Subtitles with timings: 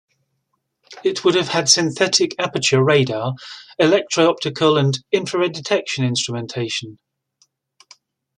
[1.03, 3.35] It would have had synthetic aperture radar,
[3.77, 6.97] electro-optical and infrared detection instrumentation.